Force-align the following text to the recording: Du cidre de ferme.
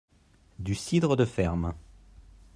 Du 0.57 0.73
cidre 0.73 1.15
de 1.15 1.25
ferme. 1.25 1.75